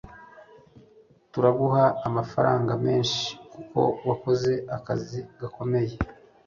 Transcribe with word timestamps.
turaguha 1.31 1.83
amafaranga 2.07 2.71
menshi 2.85 3.23
kuko 3.53 3.79
wakoze 4.07 4.51
akazi 4.77 5.19
gakomeye 5.39 5.93